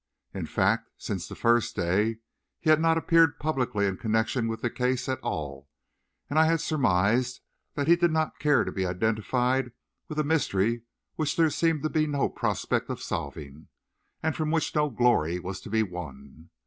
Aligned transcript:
In 0.33 0.47
fact, 0.47 0.89
since 0.97 1.27
the 1.27 1.35
first 1.35 1.75
day, 1.75 2.17
he 2.59 2.71
had 2.71 2.81
not 2.81 2.97
appeared 2.97 3.37
publicly 3.37 3.85
in 3.85 3.97
connection 3.97 4.47
with 4.47 4.61
the 4.61 4.69
case 4.71 5.07
at 5.07 5.19
all; 5.19 5.69
and 6.27 6.39
I 6.39 6.45
had 6.45 6.59
surmised 6.59 7.41
that 7.75 7.87
he 7.87 7.95
did 7.95 8.09
not 8.09 8.39
care 8.39 8.63
to 8.63 8.71
be 8.71 8.83
identified 8.83 9.73
with 10.07 10.17
a 10.17 10.23
mystery 10.23 10.81
which 11.17 11.35
there 11.37 11.51
seemed 11.51 11.83
to 11.83 11.89
be 11.91 12.07
no 12.07 12.29
prospect 12.29 12.89
of 12.89 12.99
solving, 12.99 13.67
and 14.23 14.35
from 14.35 14.49
which 14.49 14.73
no 14.73 14.89
glory 14.89 15.37
was 15.37 15.61
to 15.61 15.69
be 15.69 15.83
won. 15.83 16.49